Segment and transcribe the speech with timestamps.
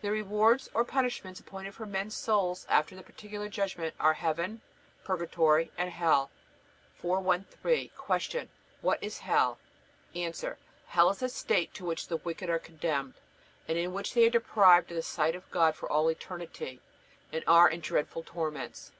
[0.00, 4.60] The rewards or punishments appointed for men's souls after the Particular Judgment are Heaven,
[5.02, 6.30] Purgatory, and Hell.
[7.02, 7.90] 413.
[8.28, 8.48] Q.
[8.80, 9.58] What is Hell?
[10.14, 10.32] A.
[10.86, 13.14] Hell is a state to which the wicked are condemned,
[13.66, 16.80] and in which they are deprived of the sight of God for all eternity,
[17.32, 18.92] and are in dreadful torments.